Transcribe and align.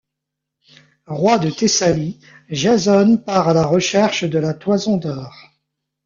Roi 1.05 1.37
de 1.37 1.51
Thessalie, 1.51 2.19
Jason 2.49 3.17
part 3.19 3.49
à 3.49 3.53
la 3.53 3.63
recherche 3.67 4.23
de 4.23 4.39
la 4.39 4.55
toison 4.55 4.97
d'or. 4.97 5.31